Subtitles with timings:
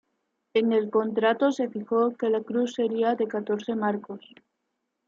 [0.55, 4.33] En el contrato se fijó que la cruz sería de catorce marcos.